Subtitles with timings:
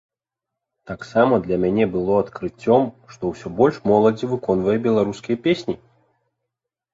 [0.91, 5.75] Таксама для мяне было адкрыццём, што ўсё больш моладзі выконвае беларускія песні.